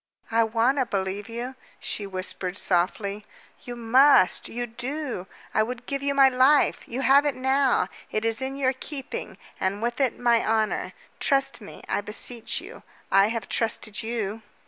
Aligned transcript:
"I 0.31 0.43
want 0.43 0.79
to 0.79 0.87
believe 0.87 1.29
you," 1.29 1.53
she 1.79 2.07
whispered 2.07 2.57
softly. 2.57 3.23
"You 3.61 3.75
must 3.75 4.49
you 4.49 4.65
do! 4.65 5.27
I 5.53 5.61
would 5.61 5.85
give 5.85 6.01
you 6.01 6.15
my 6.15 6.27
life. 6.27 6.83
You 6.87 7.01
have 7.01 7.23
it 7.23 7.35
now. 7.35 7.87
It 8.09 8.25
is 8.25 8.41
in 8.41 8.55
your 8.55 8.73
keeping, 8.73 9.37
and 9.59 9.79
with 9.79 9.99
it 10.01 10.17
my 10.17 10.43
honor. 10.43 10.93
Trust 11.19 11.61
me, 11.61 11.83
I 11.87 12.01
beseech 12.01 12.59
you. 12.59 12.81
I 13.11 13.27
have 13.27 13.47
trusted 13.47 14.01
you." 14.01 14.41